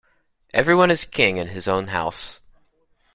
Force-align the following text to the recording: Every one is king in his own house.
Every 0.51 0.73
one 0.73 0.89
is 0.89 1.05
king 1.05 1.37
in 1.37 1.49
his 1.49 1.67
own 1.67 1.89
house. 1.89 2.39